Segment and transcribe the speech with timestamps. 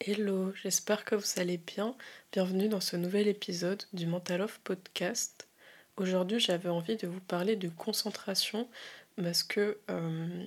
[0.00, 1.96] Hello, j'espère que vous allez bien.
[2.30, 5.48] Bienvenue dans ce nouvel épisode du Mental Off Podcast.
[5.96, 8.68] Aujourd'hui, j'avais envie de vous parler de concentration
[9.16, 10.44] parce que, euh,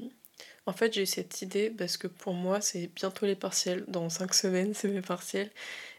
[0.67, 3.85] en fait, j'ai eu cette idée parce que pour moi, c'est bientôt les partiels.
[3.87, 5.49] Dans 5 semaines, c'est mes partiels.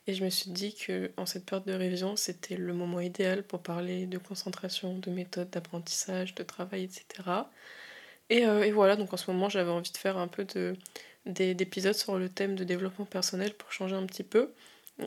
[0.06, 3.42] Et je me suis dit que en cette période de révision, c'était le moment idéal
[3.42, 7.04] pour parler de concentration, de méthode d'apprentissage, de travail, etc.
[8.30, 10.76] Et, euh, et voilà, donc en ce moment, j'avais envie de faire un peu de
[11.26, 14.52] d'épisodes sur le thème de développement personnel pour changer un petit peu.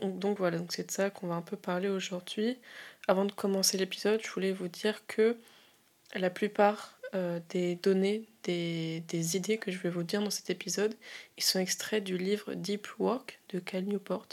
[0.02, 2.58] Donc voilà, c'est de ça qu'on va un peu parler aujourd'hui.
[3.06, 5.36] Avant de commencer l'épisode, je voulais vous dire que
[6.14, 10.50] la plupart euh, des données, des, des, idées que je vais vous dire dans cet
[10.50, 10.94] épisode,
[11.36, 14.26] ils sont extraits du livre Deep Work de Cal Newport.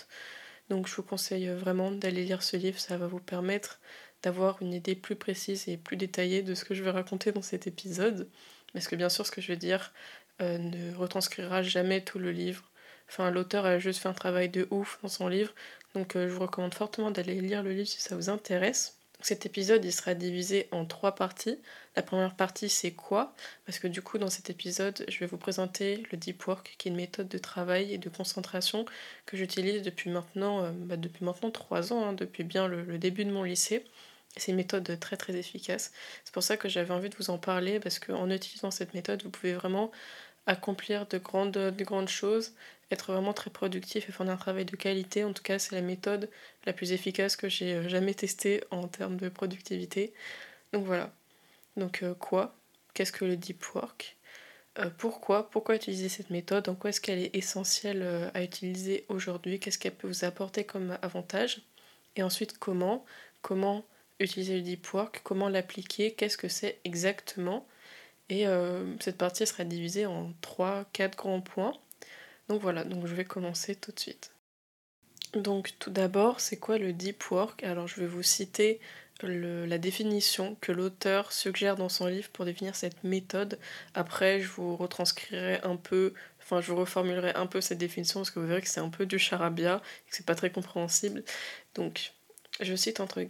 [0.69, 3.79] Donc je vous conseille vraiment d'aller lire ce livre, ça va vous permettre
[4.23, 7.41] d'avoir une idée plus précise et plus détaillée de ce que je vais raconter dans
[7.41, 8.29] cet épisode.
[8.73, 9.93] Parce que bien sûr, ce que je vais dire
[10.41, 12.63] euh, ne retranscrira jamais tout le livre.
[13.09, 15.53] Enfin, l'auteur a juste fait un travail de ouf dans son livre,
[15.95, 18.97] donc euh, je vous recommande fortement d'aller lire le livre si ça vous intéresse.
[19.21, 21.59] Cet épisode, il sera divisé en trois parties.
[21.95, 23.35] La première partie, c'est quoi?
[23.65, 26.87] Parce que du coup, dans cet épisode, je vais vous présenter le Deep Work, qui
[26.87, 28.85] est une méthode de travail et de concentration
[29.27, 33.23] que j'utilise depuis maintenant, euh, bah, depuis maintenant trois ans, hein, depuis bien le, début
[33.25, 33.85] de mon lycée.
[34.37, 35.91] C'est une méthode très très efficace.
[36.23, 39.21] C'est pour ça que j'avais envie de vous en parler, parce qu'en utilisant cette méthode,
[39.23, 39.91] vous pouvez vraiment
[40.45, 42.53] accomplir de grandes, de grandes choses,
[42.91, 45.23] être vraiment très productif et faire un travail de qualité.
[45.23, 46.29] En tout cas, c'est la méthode
[46.65, 50.13] la plus efficace que j'ai euh, jamais testée en termes de productivité.
[50.73, 51.13] Donc voilà.
[51.77, 52.55] Donc euh, quoi?
[52.93, 54.17] Qu'est-ce que le deep work?
[54.79, 55.49] Euh, Pourquoi?
[55.49, 56.69] Pourquoi utiliser cette méthode?
[56.69, 59.59] En quoi est-ce qu'elle est essentielle à utiliser aujourd'hui?
[59.59, 61.61] Qu'est-ce qu'elle peut vous apporter comme avantage?
[62.15, 63.05] Et ensuite, comment?
[63.41, 63.85] Comment
[64.19, 65.21] utiliser le deep work?
[65.23, 66.13] Comment l'appliquer?
[66.13, 67.65] Qu'est-ce que c'est exactement?
[68.31, 71.73] Et euh, cette partie sera divisée en 3-4 grands points.
[72.47, 74.31] Donc voilà, donc je vais commencer tout de suite.
[75.33, 77.61] Donc tout d'abord, c'est quoi le deep work?
[77.63, 78.79] Alors je vais vous citer
[79.21, 83.59] la définition que l'auteur suggère dans son livre pour définir cette méthode.
[83.93, 88.31] Après, je vous retranscrirai un peu, enfin je vous reformulerai un peu cette définition parce
[88.31, 89.75] que vous verrez que c'est un peu du charabia
[90.07, 91.23] et que c'est pas très compréhensible.
[91.75, 92.13] Donc
[92.61, 93.21] je cite entre,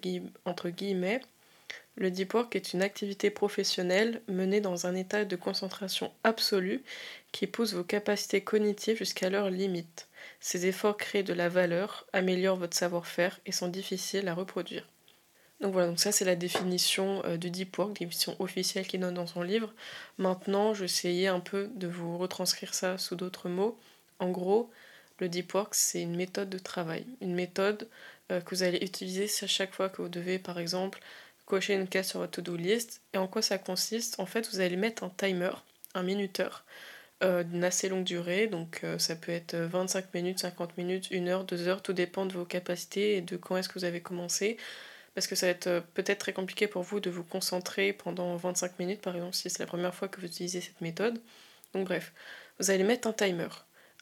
[0.45, 1.22] entre guillemets
[1.97, 6.84] le deep work est une activité professionnelle menée dans un état de concentration absolue
[7.31, 10.07] qui pousse vos capacités cognitives jusqu'à leur limite.
[10.40, 14.88] Ces efforts créent de la valeur, améliorent votre savoir-faire et sont difficiles à reproduire.
[15.59, 19.13] Donc voilà, donc ça c'est la définition euh, du deep work, définition officielle qu'il donne
[19.13, 19.72] dans son livre.
[20.18, 23.78] Maintenant, je vais essayer un peu de vous retranscrire ça sous d'autres mots.
[24.18, 24.72] En gros,
[25.19, 27.88] le deep work c'est une méthode de travail, une méthode
[28.31, 31.00] euh, que vous allez utiliser à chaque fois que vous devez par exemple
[31.46, 33.02] cocher une case sur votre to-do list.
[33.13, 34.19] Et en quoi ça consiste?
[34.19, 35.52] En fait, vous allez mettre un timer,
[35.94, 36.66] un minuteur,
[37.24, 38.47] euh, d'une assez longue durée.
[38.47, 42.25] Donc euh, ça peut être 25 minutes, 50 minutes, 1 heure, 2 heures, tout dépend
[42.25, 44.57] de vos capacités et de quand est-ce que vous avez commencé.
[45.13, 48.35] Parce que ça va être euh, peut-être très compliqué pour vous de vous concentrer pendant
[48.38, 51.22] 25 minutes, par exemple, si c'est la première fois que vous utilisez cette méthode.
[51.73, 52.13] Donc bref,
[52.59, 53.50] vous allez mettre un timer,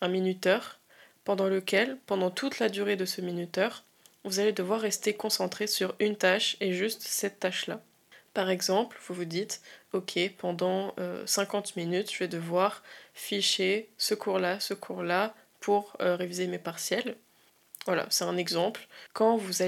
[0.02, 0.80] un minuteur,
[1.26, 3.84] pendant lequel, pendant toute la durée de ce minuteur,
[4.24, 7.82] vous allez devoir rester concentré sur une tâche et juste cette tâche-là.
[8.34, 9.62] Par exemple, vous vous dites,
[9.94, 10.94] ok, pendant
[11.26, 16.60] 50 euh, minutes, je vais devoir ficher ce cours-là, ce cours-là, pour euh, réviser mes
[16.60, 17.18] partiels.
[17.86, 18.88] Voilà, c'est un exemple.
[19.14, 19.64] Quand vous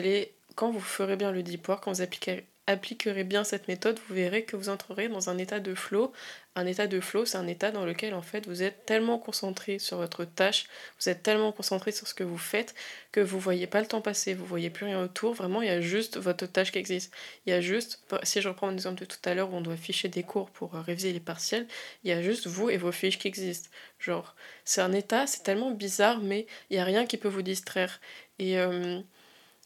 [0.55, 4.15] quand vous ferez bien le deep work, quand vous appliquerez, appliquerez bien cette méthode, vous
[4.15, 6.11] verrez que vous entrerez dans un état de flow.
[6.55, 9.79] Un état de flow, c'est un état dans lequel en fait vous êtes tellement concentré
[9.79, 10.65] sur votre tâche,
[10.99, 12.75] vous êtes tellement concentré sur ce que vous faites
[13.11, 15.33] que vous voyez pas le temps passer, vous voyez plus rien autour.
[15.33, 17.13] Vraiment, il y a juste votre tâche qui existe.
[17.45, 19.61] Il y a juste, si je reprends mon exemple de tout à l'heure où on
[19.61, 21.67] doit ficher des cours pour euh, réviser les partiels,
[22.03, 23.69] il y a juste vous et vos fiches qui existent.
[23.99, 24.35] Genre,
[24.65, 27.99] c'est un état, c'est tellement bizarre, mais il y a rien qui peut vous distraire.
[28.39, 29.01] Et euh,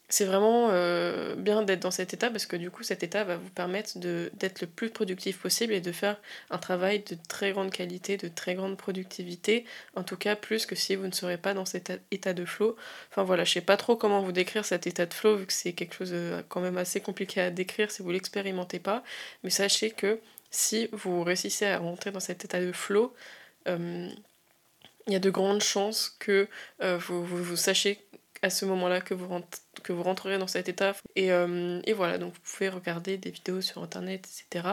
[0.08, 3.36] c'est vraiment euh, bien d'être dans cet état parce que du coup cet état va
[3.36, 6.16] vous permettre d'être le plus productif possible et de faire
[6.50, 9.64] un travail de très grande qualité, de très grande productivité,
[9.96, 12.76] en tout cas plus que si vous ne serez pas dans cet état de flow.
[13.10, 15.52] Enfin voilà, je sais pas trop comment vous décrire cet état de flow vu que
[15.52, 19.02] c'est quelque chose euh, quand même assez compliqué à décrire si vous l'expérimentez pas,
[19.42, 20.20] mais sachez que
[20.50, 23.12] si vous réussissez à rentrer dans cet état de flow,
[23.66, 24.08] euh,
[25.08, 26.48] il y a de grandes chances que
[26.80, 28.05] vous, vous, vous sachiez
[28.42, 29.28] à ce moment-là que vous,
[29.82, 30.94] que vous rentrerez dans cet état.
[31.14, 34.68] Et, euh, et, voilà, donc vous pouvez regarder des vidéos sur internet, etc.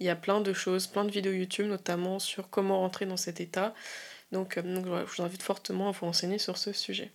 [0.00, 3.16] Il y a plein de choses, plein de vidéos YouTube, notamment sur comment rentrer dans
[3.16, 3.74] cet état.
[4.32, 7.12] Donc, euh, donc je vous invite fortement à vous renseigner sur ce sujet.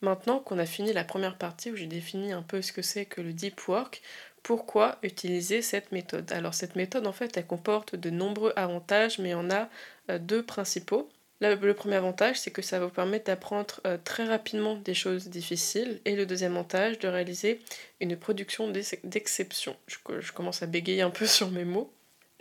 [0.00, 3.06] Maintenant qu'on a fini la première partie où j'ai défini un peu ce que c'est
[3.06, 4.02] que le deep work,
[4.42, 6.30] pourquoi utiliser cette méthode?
[6.30, 9.70] Alors cette méthode en fait elle comporte de nombreux avantages mais en a
[10.10, 11.08] euh, deux principaux.
[11.50, 15.28] Le premier avantage, c'est que ça va vous permettre d'apprendre euh, très rapidement des choses
[15.28, 16.00] difficiles.
[16.04, 17.60] Et le deuxième avantage, de réaliser
[18.00, 18.70] une production
[19.04, 19.76] d'exception.
[19.86, 21.92] Je, commence à bégayer un peu sur mes mots.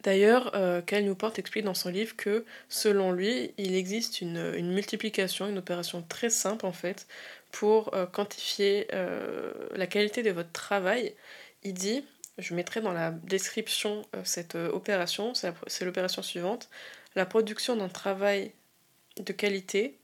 [0.04, 5.48] D'ailleurs, euh, Cal Newport explique dans son livre que, selon lui, il existe une, multiplication,
[5.48, 7.08] une opération très simple en fait,
[7.52, 8.88] pour euh, quantifier
[9.76, 11.14] la qualité de votre travail.
[11.64, 12.04] Il dit,
[12.38, 16.70] je mettrai dans la description cette opération, c'est l'opération suivante,
[17.16, 18.52] la production d'un travail
[19.18, 20.00] de qualité,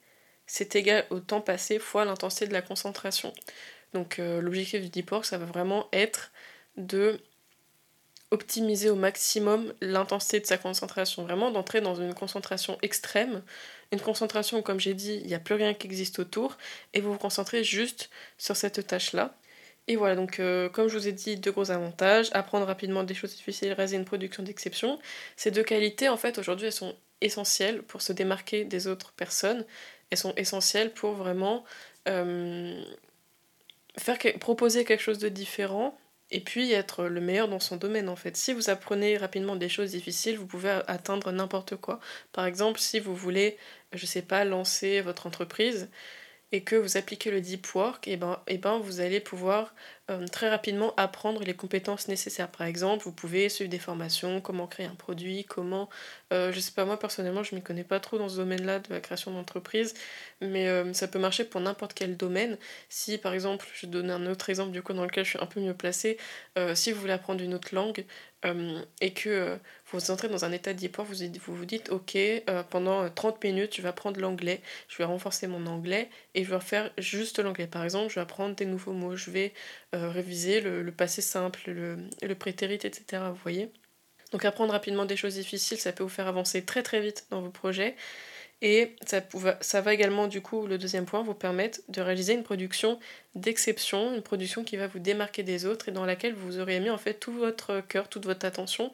[0.45, 3.33] c'est égal au temps passé fois l'intensité de la concentration.
[3.93, 6.31] Donc euh, l'objectif du deep work, ça va vraiment être
[6.77, 7.19] de
[8.31, 13.41] optimiser au maximum l'intensité de sa concentration, vraiment d'entrer dans une concentration extrême,
[13.91, 16.57] une concentration où, comme j'ai dit, il n'y a plus rien qui existe autour,
[16.93, 19.35] et vous vous concentrez juste sur cette tâche-là.
[19.87, 23.15] Et voilà, donc euh, comme je vous ai dit, deux gros avantages, apprendre rapidement des
[23.15, 24.99] choses difficiles, réaliser une production d'exception.
[25.35, 29.65] Ces deux qualités, en fait, aujourd'hui, elles sont essentielles pour se démarquer des autres personnes.
[30.09, 31.63] Elles sont essentielles pour vraiment
[32.07, 32.83] euh,
[34.39, 35.97] proposer quelque chose de différent
[36.31, 38.37] et puis être le meilleur dans son domaine en fait.
[38.37, 41.99] Si vous apprenez rapidement des choses difficiles, vous pouvez atteindre n'importe quoi.
[42.31, 43.57] Par exemple, si vous voulez,
[43.93, 45.89] je sais pas, lancer votre entreprise,
[46.51, 49.73] et que vous appliquez le deep work, et ben, et ben vous allez pouvoir
[50.09, 52.49] euh, très rapidement apprendre les compétences nécessaires.
[52.49, 55.89] Par exemple, vous pouvez suivre des formations, comment créer un produit, comment...
[56.33, 58.93] Euh, je sais pas, moi personnellement, je m'y connais pas trop dans ce domaine-là de
[58.93, 59.93] la création d'entreprise,
[60.41, 62.57] mais euh, ça peut marcher pour n'importe quel domaine.
[62.89, 65.45] Si par exemple, je donne un autre exemple du coup dans lequel je suis un
[65.45, 66.17] peu mieux placée,
[66.73, 68.05] si vous voulez apprendre une autre langue,
[68.45, 69.57] euh, et que euh,
[69.91, 71.15] vous entrez dans un état d'hypor, vous,
[71.45, 75.47] vous vous dites ok, euh, pendant 30 minutes, je vais apprendre l'anglais, je vais renforcer
[75.47, 77.67] mon anglais et je vais faire juste l'anglais.
[77.67, 79.53] Par exemple, je vais apprendre des nouveaux mots, je vais
[79.93, 83.23] réviser le, passé simple, le, le prétérit, etc.
[83.29, 83.71] Vous voyez
[84.31, 87.41] Donc apprendre rapidement des choses difficiles, ça peut vous faire avancer très très vite dans
[87.41, 87.95] vos projets.
[88.61, 89.21] Et ça,
[89.61, 92.99] ça va également, du coup, le deuxième point, vous permettre de réaliser une production
[93.35, 96.89] d'exception, une production qui va vous démarquer des autres et dans laquelle vous aurez mis
[96.89, 98.91] en fait tout votre cœur, toute votre attention.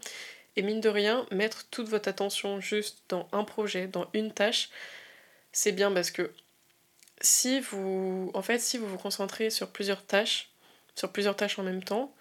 [0.56, 4.69] Et mine de rien, mettre toute votre attention juste dans un projet, dans une tâche,
[5.52, 6.31] c'est bien parce que
[7.22, 10.50] si vous, en fait, si vous vous concentrez sur plusieurs tâches,
[10.96, 12.13] sur plusieurs tâches en même temps,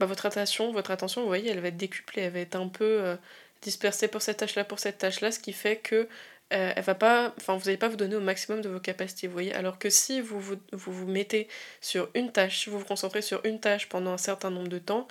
[0.00, 2.68] bah votre attention, votre attention, vous voyez, elle va être décuplée, elle va être un
[2.68, 3.16] peu euh,
[3.62, 6.08] dispersée pour cette tâche-là, pour cette tâche-là, ce qui fait que
[6.52, 9.54] euh, elle vous n'allez pas vous donner au maximum de vos capacités, vous voyez.
[9.54, 11.48] Alors que si vous vous, vous mettez
[11.80, 14.78] sur une tâche, si vous vous concentrez sur une tâche pendant un certain nombre de
[14.78, 15.08] temps,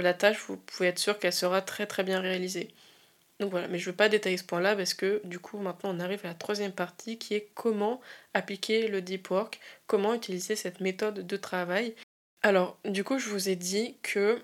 [0.00, 2.74] la tâche, vous pouvez être sûr qu'elle sera très très bien réalisée.
[3.40, 5.94] Donc voilà, mais je ne veux pas détailler ce point-là parce que du coup maintenant
[5.94, 8.00] on arrive à la troisième partie qui est comment
[8.34, 11.94] appliquer le deep work, comment utiliser cette méthode de travail.
[12.42, 14.40] Alors du coup je vous ai dit que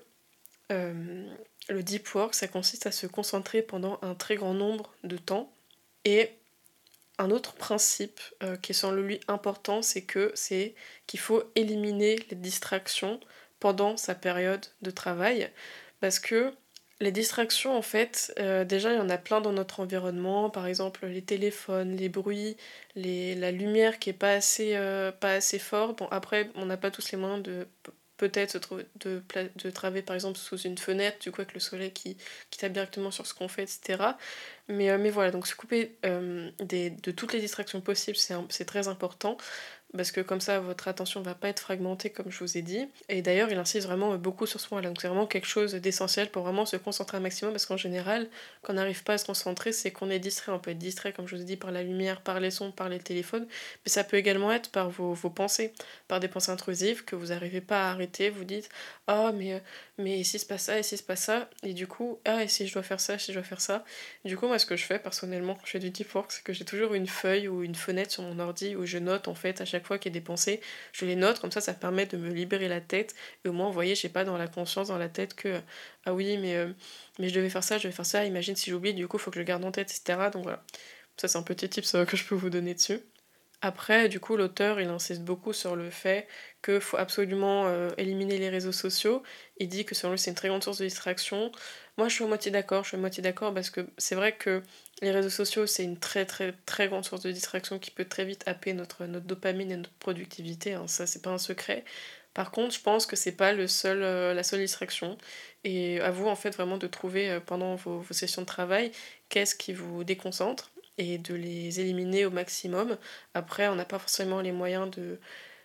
[0.71, 1.25] euh,
[1.69, 5.49] le deep work ça consiste à se concentrer pendant un très grand nombre de temps
[6.03, 6.31] et
[7.19, 10.73] un autre principe euh, qui est selon lui important, c'est que c'est
[11.05, 13.19] qu'il faut éliminer les distractions
[13.59, 15.49] pendant sa période de travail
[15.99, 16.53] parce que
[17.01, 20.49] les distractions, en fait, euh, déjà, il y en a plein dans notre environnement.
[20.49, 22.57] Par exemple, les téléphones, les bruits,
[22.95, 25.93] les, la lumière qui est pas assez, euh, pas assez fort.
[25.93, 27.67] Bon, après, on n'a pas tous les moyens de
[28.17, 28.59] peut-être
[28.99, 29.23] de,
[29.55, 32.17] de travailler par exemple sous une fenêtre, du coup avec le soleil qui,
[32.49, 34.17] qui tape directement sur ce qu'on fait, etc.
[34.67, 35.97] Mais, euh, mais voilà, donc se couper
[36.59, 39.37] des, de toutes les distractions possibles, c'est très important
[39.97, 42.87] parce que comme ça votre attention va pas être fragmentée comme je vous ai dit.
[43.09, 46.29] Et d'ailleurs il insiste vraiment beaucoup sur ce point-là, donc c'est vraiment quelque chose d'essentiel
[46.29, 48.27] pour vraiment se concentrer un maximum parce qu'en général
[48.61, 51.11] quand on n'arrive pas à se concentrer c'est qu'on est distrait, on peut être distrait
[51.13, 53.47] comme je vous ai dit par la lumière, par les sons, par les téléphones,
[53.85, 55.73] mais ça peut également être par vos, vos pensées,
[56.07, 58.69] par des pensées intrusives que vous n'arrivez pas à arrêter, vous dites
[59.07, 59.61] ah mais,
[59.97, 62.67] mais si se passe ça, si se passe ça, et du coup ah et si
[62.67, 63.83] je dois faire ça, si je dois faire ça?
[64.23, 66.43] Du coup moi ce que je fais personnellement quand je fais du deep work c'est
[66.43, 69.35] que j'ai toujours une feuille ou une fenêtre sur mon ordi où je note en
[69.35, 70.61] fait à chaque fois qu'il y a des pensées,
[70.93, 73.15] je les note, comme ça ça permet de me libérer la tête.
[73.45, 75.61] Et au moins, vous voyez, j'ai pas dans la conscience, dans la tête que
[76.05, 76.71] ah oui, mais, euh,
[77.19, 79.31] mais je devais faire ça, je devais faire ça, imagine si j'oublie, du coup, faut
[79.31, 80.29] que je garde en tête, etc.
[80.31, 80.63] Donc voilà,
[81.17, 82.99] ça c'est un petit tip que je peux vous donner dessus.
[83.61, 86.27] Après, du coup, l'auteur, il insiste beaucoup sur le fait
[86.63, 89.21] qu'il faut absolument euh, éliminer les réseaux sociaux.
[89.57, 91.51] Il dit que selon lui, c'est une très grande source de distraction.
[91.97, 92.83] Moi, je suis à moitié d'accord.
[92.83, 94.63] Je suis à moitié d'accord parce que c'est vrai que
[95.01, 98.23] les réseaux sociaux, c'est une très, très, très grande source de distraction qui peut très
[98.23, 100.73] vite happer notre, notre dopamine et notre productivité.
[100.73, 100.87] Hein.
[100.87, 101.83] Ça, c'est pas un secret.
[102.33, 105.17] Par contre, je pense que c'est pas le seul, euh, la seule distraction.
[105.65, 108.91] Et à vous, en fait, vraiment de trouver euh, pendant vos, vos sessions de travail
[109.29, 110.71] qu'est-ce qui vous déconcentre?
[110.99, 112.97] Et de les éliminer au maximum.
[113.33, 114.91] Après, on n'a pas forcément les moyens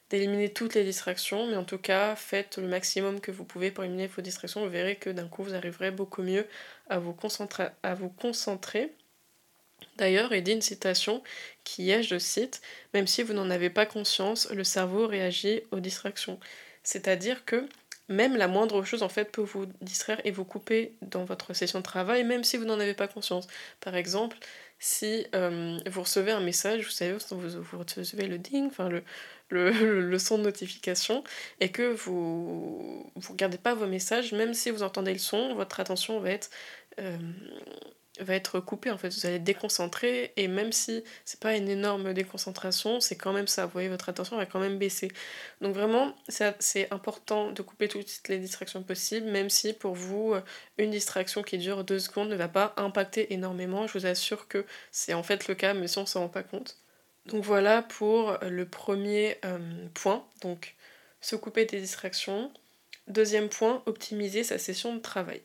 [0.08, 3.84] d'éliminer toutes les distractions, mais en tout cas, faites le maximum que vous pouvez pour
[3.84, 4.64] éliminer vos distractions.
[4.64, 6.46] Vous verrez que d'un coup, vous arriverez beaucoup mieux
[6.88, 7.66] à vous concentrer.
[7.82, 8.92] À vous concentrer.
[9.96, 11.22] D'ailleurs, il dit une citation
[11.64, 12.62] qui est, je cite,
[12.94, 16.38] Même si vous n'en avez pas conscience, le cerveau réagit aux distractions.
[16.84, 17.68] C'est-à-dire que
[18.08, 21.78] même la moindre chose en fait peut vous distraire et vous couper dans votre session
[21.78, 23.46] de travail, même si vous n'en avez pas conscience.
[23.80, 24.36] Par exemple,
[24.78, 29.02] si euh, vous recevez un message, vous savez, vous, vous recevez le ding, enfin le,
[29.50, 31.24] le, son de notification,
[31.60, 35.80] et que vous ne regardez pas vos messages, même si vous entendez le son, votre
[35.80, 36.50] attention va être
[36.98, 37.18] euh,
[38.20, 41.68] va être coupé en fait, vous allez être déconcentré et même si c'est pas une
[41.68, 45.10] énorme déconcentration, c'est quand même ça, vous voyez, votre attention va quand même baisser.
[45.60, 50.34] Donc vraiment, c'est important de couper toutes les distractions possibles, même si pour vous,
[50.78, 54.64] une distraction qui dure deux secondes ne va pas impacter énormément, je vous assure que
[54.92, 56.78] c'est en fait le cas, mais si on s'en rend pas compte.
[57.26, 59.58] Donc voilà pour le premier euh,
[59.94, 60.74] point, donc
[61.20, 62.52] se couper des distractions.
[63.08, 65.42] Deuxième point, optimiser sa session de travail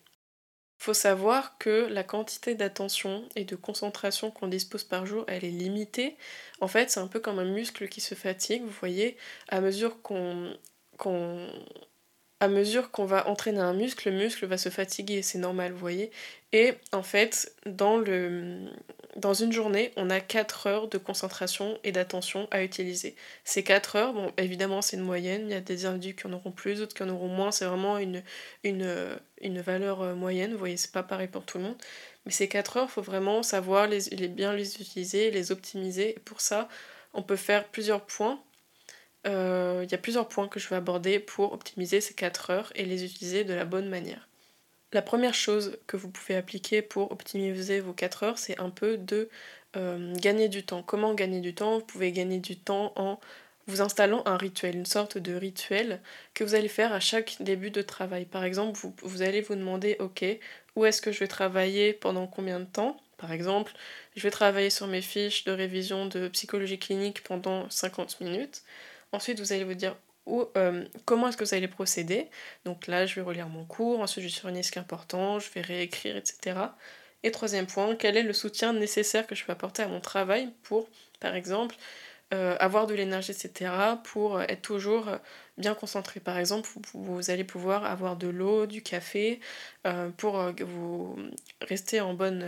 [0.79, 5.50] faut savoir que la quantité d'attention et de concentration qu'on dispose par jour, elle est
[5.50, 6.15] limitée.
[6.62, 9.17] En fait, c'est un peu comme un muscle qui se fatigue, vous voyez,
[9.50, 10.55] à mesure qu'on
[12.41, 15.79] à mesure qu'on va entraîner un muscle, le muscle va se fatiguer, c'est normal, vous
[15.79, 16.09] voyez.
[16.53, 18.69] Et en fait, dans, le,
[19.17, 23.15] dans une journée, on a 4 heures de concentration et d'attention à utiliser.
[23.43, 26.33] Ces 4 heures, bon, évidemment, c'est une moyenne, il y a des individus qui en
[26.33, 28.24] auront plus, d'autres qui en auront moins, c'est vraiment une,
[28.63, 31.77] une, une valeur euh, moyenne, vous voyez, c'est pas pareil pour tout le monde.
[32.25, 36.12] Mais ces 4 heures, il faut vraiment savoir les, bien les utiliser, les optimiser.
[36.17, 36.69] Et pour ça,
[37.13, 38.41] on peut faire plusieurs points
[39.27, 42.72] euh, il y a plusieurs points que je vais aborder pour optimiser ces 4 heures
[42.75, 44.27] et les utiliser de la bonne manière.
[44.93, 48.98] La première chose que vous pouvez appliquer pour optimiser vos 4 heures, c'est un peu
[48.98, 49.29] de
[49.75, 50.84] euh, gagner du temps.
[50.84, 51.79] Comment gagner du temps?
[51.79, 53.19] Vous pouvez gagner du temps en
[53.70, 56.02] vous installant un rituel, une sorte de rituel
[56.34, 58.26] que vous allez faire à chaque début de travail.
[58.26, 60.26] Par exemple, vous, allez vous demander, ok,
[60.76, 62.98] où est-ce que je vais travailler pendant combien de temps?
[63.18, 63.74] Par exemple,
[64.16, 68.64] je vais travailler sur mes fiches de révision de psychologie clinique pendant 50 minutes.
[69.12, 69.96] Ensuite, vous allez vous dire
[70.58, 72.28] euh, comment est-ce que vous allez procéder?
[72.66, 75.40] Donc là, je vais relire mon cours, ensuite je vais surligner ce qui est important,
[75.40, 76.58] je vais réécrire, etc.
[77.24, 80.50] Et troisième point, quel est le soutien nécessaire que je peux apporter à mon travail
[80.64, 80.88] pour,
[81.20, 81.76] par exemple,
[82.33, 83.71] euh, avoir de l'énergie, etc.,
[84.03, 85.09] pour être toujours
[85.57, 86.19] bien concentré.
[86.19, 89.39] Par exemple, vous, allez pouvoir avoir de l'eau, du café,
[89.88, 91.17] euh, pour vous
[91.62, 92.45] rester en bonne,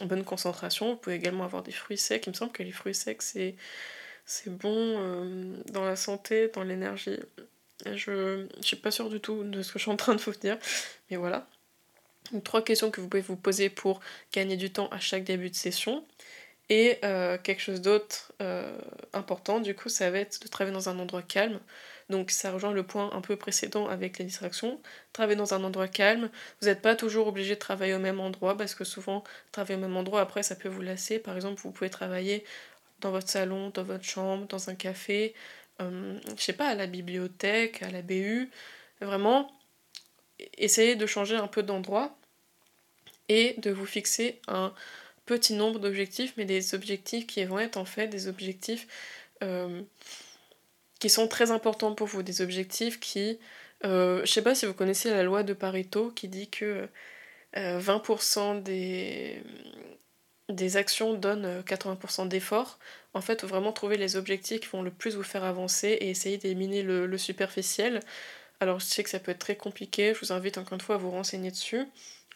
[0.00, 0.90] en bonne concentration.
[0.90, 2.26] Vous pouvez également avoir des fruits secs.
[2.26, 3.54] Il me semble que les fruits secs, c'est
[4.30, 7.18] c'est bon euh, dans la santé, dans l'énergie.
[7.84, 10.20] Je ne suis pas sûre du tout de ce que je suis en train de
[10.20, 10.56] vous dire,
[11.10, 11.48] mais voilà.
[12.44, 13.98] trois questions que vous pouvez vous poser pour
[14.32, 16.06] gagner du temps à chaque début de session.
[16.70, 18.78] Et euh, quelque chose d'autre euh,
[19.12, 21.58] important, du coup, ça va être de travailler dans un endroit calme.
[22.10, 24.80] Donc ça rejoint le point un peu précédent avec les distractions.
[25.12, 26.30] Travailler dans un endroit calme.
[26.60, 29.80] Vous n'êtes pas toujours obligé de travailler au même endroit parce que souvent, travailler au
[29.80, 31.18] même endroit, après, ça peut vous lasser.
[31.18, 32.44] Par exemple, vous pouvez travailler
[33.00, 35.34] dans votre salon, dans votre chambre, dans un café,
[35.80, 38.48] euh, je sais pas, à la bibliothèque, à la BU.
[39.00, 39.50] Vraiment,
[40.56, 42.16] essayez de changer un peu d'endroit
[43.28, 44.72] et de vous fixer un
[45.30, 48.88] petit nombre d'objectifs, mais des objectifs qui vont être en fait des objectifs
[49.44, 49.82] euh,
[50.98, 53.38] qui sont très importants pour vous, des objectifs qui...
[53.84, 56.88] Euh, je sais pas si vous connaissez la loi de Pareto qui dit que
[57.54, 59.40] 20% euh,
[60.48, 62.80] des, actions donnent 80% euh, d'efforts,
[63.14, 66.38] en fait, vraiment trouver les objectifs qui vont le plus vous faire avancer et essayer
[66.38, 68.00] d'éliminer le, superficiel.
[68.58, 70.96] Alors, je sais que ça peut être très compliqué, je vous invite encore une fois
[70.96, 71.86] à vous renseigner dessus.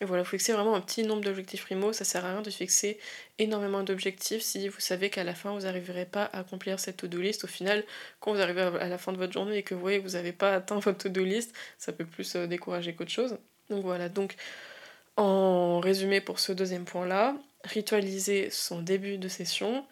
[0.01, 2.51] Et voilà, vous fixez vraiment un petit nombre d'objectifs primo, ça sert à rien de
[2.51, 2.99] fixer
[3.39, 7.21] énormément d'objectifs si vous savez qu'à la fin vous n'arriverez pas à accomplir cette to-do
[7.21, 7.45] list.
[7.45, 7.85] Au final,
[8.19, 10.15] quand vous arrivez à la fin de votre journée et que vous voyez que vous
[10.15, 13.39] n'avez pas atteint votre to-do list, ça peut plus euh, décourager qu'autre chose.
[13.71, 14.35] Donc voilà, donc
[15.17, 19.87] en résumé pour ce deuxième point-là, ritualiser son début de session,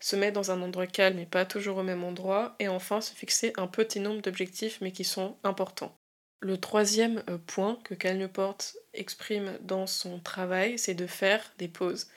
[0.00, 3.14] se mettre dans un endroit calme et pas toujours au même endroit, et enfin se
[3.14, 5.96] fixer un petit nombre d'objectifs mais qui sont importants.
[6.40, 8.58] Le troisième euh, point que Cal Newport
[8.94, 12.08] exprime dans son travail, c'est de faire des pauses.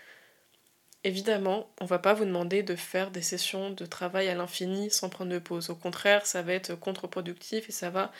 [1.05, 5.09] Évidemment, on va pas vous demander de faire des sessions de travail à l'infini sans
[5.09, 5.69] prendre de pause.
[5.69, 8.11] Au contraire, ça va être contre-productif et ça va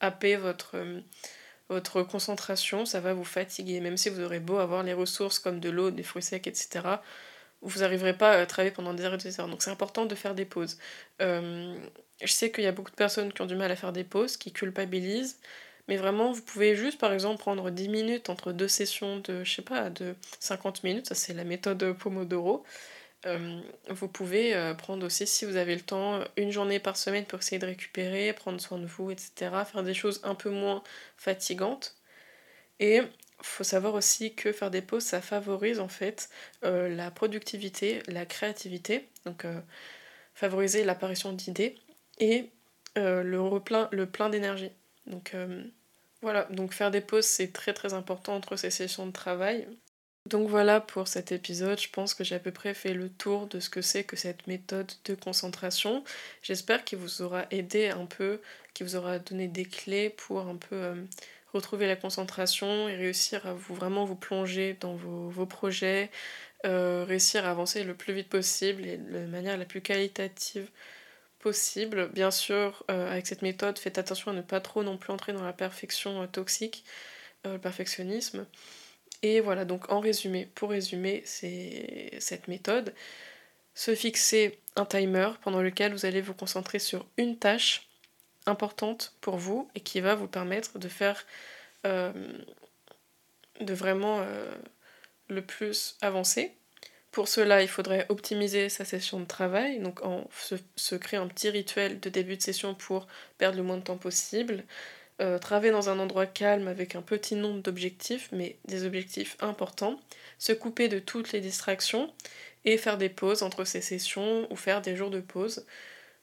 [0.00, 1.00] happer votre, euh,
[1.68, 3.80] votre concentration, ça va vous fatiguer.
[3.80, 7.00] Même si vous aurez beau avoir les ressources comme de l'eau, des fruits secs, etc.,
[7.62, 9.48] vous n'arriverez pas à travailler pendant des heures et des heures.
[9.48, 10.78] Donc c'est important de faire des pauses.
[11.22, 11.76] Euh,
[12.22, 14.04] je sais qu'il y a beaucoup de personnes qui ont du mal à faire des
[14.04, 15.38] pauses, qui culpabilisent.
[15.88, 19.54] Mais vraiment, vous pouvez juste, par exemple, prendre 10 minutes entre deux sessions de, je
[19.54, 21.06] sais pas, de 50 minutes.
[21.08, 22.64] Ça, c'est la méthode Pomodoro.
[23.26, 27.24] Euh, vous pouvez euh, prendre aussi, si vous avez le temps, une journée par semaine
[27.26, 29.50] pour essayer de récupérer, prendre soin de vous, etc.
[29.64, 30.82] Faire des choses un peu moins
[31.16, 31.96] fatigantes.
[32.80, 33.02] Et
[33.40, 36.28] faut savoir aussi que faire des pauses, ça favorise en fait
[36.64, 39.60] euh, la productivité, la créativité, donc euh,
[40.34, 41.76] favoriser l'apparition d'idées
[42.18, 42.50] et
[42.96, 43.38] euh, le,
[43.92, 44.72] le plein d'énergie.
[45.06, 45.34] Donc
[46.20, 49.66] voilà, donc faire des pauses, c'est très très important entre ces sessions de travail.
[50.26, 53.46] Donc voilà pour cet épisode, je pense que j'ai à peu près fait le tour
[53.46, 56.04] de ce que c'est que cette méthode de concentration.
[56.42, 58.42] J'espère qu'il vous aura aidé un peu,
[58.74, 61.06] qu'il vous aura donné des clés pour un peu
[61.52, 66.10] retrouver la concentration et réussir à vous vraiment vous plonger dans vos, projets,
[66.66, 70.70] euh, réussir à avancer le plus vite possible et de manière la plus qualitative
[71.38, 72.08] possible.
[72.10, 75.32] Bien sûr, euh, avec cette méthode, faites attention à ne pas trop non plus entrer
[75.32, 76.84] dans la perfection euh, toxique,
[77.44, 78.46] le perfectionnisme.
[79.22, 82.94] Et voilà, donc en résumé, pour résumer c'est cette méthode,
[83.74, 87.87] se fixer un timer pendant lequel vous allez vous concentrer sur une tâche
[88.48, 91.24] importante pour vous et qui va vous permettre de faire
[91.86, 92.12] euh,
[93.60, 94.52] de vraiment euh,
[95.28, 96.52] le plus avancer.
[97.10, 100.28] Pour cela, il faudrait optimiser sa session de travail, donc en
[100.76, 103.06] se, créer un petit rituel de début de session pour
[103.38, 104.64] perdre le moins de temps possible.
[105.20, 109.98] Euh, travailler dans un endroit calme avec un petit nombre d'objectifs, mais des objectifs importants.
[110.38, 112.12] Se couper de toutes les distractions
[112.64, 115.66] et faire des pauses entre ces sessions ou faire des jours de pause.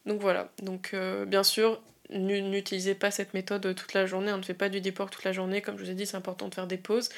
[0.06, 0.96] Donc voilà, donc
[1.28, 4.98] bien sûr, n'utilisez pas cette méthode toute la journée, on ne fait pas du deep
[4.98, 7.10] toute la journée, comme je vous ai dit, c'est important de faire des pauses.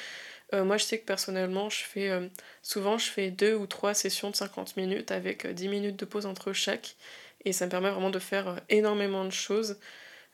[0.54, 2.26] Euh, moi, je sais que personnellement, je fais euh,
[2.62, 6.04] souvent, je fais deux ou trois sessions de 50 minutes avec 10 euh, minutes de
[6.04, 6.96] pause entre chaque,
[7.44, 9.78] et ça me permet vraiment de faire énormément de choses.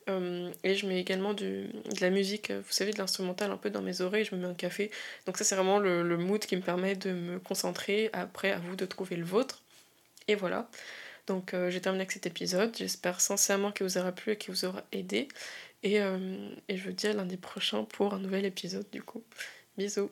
[0.09, 1.67] et je mets également de
[2.01, 4.55] la musique, vous savez, de l'instrumental un peu dans mes oreilles, je me mets un
[4.55, 4.91] café.
[5.27, 8.11] Donc ça, c'est vraiment le, le mood qui me permet de me concentrer.
[8.13, 9.63] Après, à vous de trouver le vôtre.
[10.29, 10.69] Et voilà.
[11.27, 12.77] Donc euh, j'ai terminé avec cet épisode.
[12.77, 15.29] J'espère sincèrement qu'il vous aura plu et qu'il vous aura aidé.
[15.83, 19.25] Et, euh, et je vous dis à lundi prochain pour un nouvel épisode du coup.
[19.77, 20.11] Bisous